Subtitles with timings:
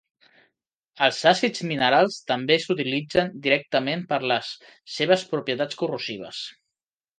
[1.07, 4.51] Els àcids minerals també s"utilitzen directament per les
[4.97, 6.45] seves propietats corrosives.